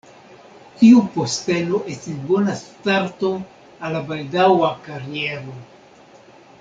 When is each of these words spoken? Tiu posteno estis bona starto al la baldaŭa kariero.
Tiu 0.77 1.01
posteno 1.17 1.81
estis 1.95 2.17
bona 2.31 2.55
starto 2.63 3.31
al 3.85 3.95
la 3.97 4.03
baldaŭa 4.09 4.73
kariero. 4.89 5.55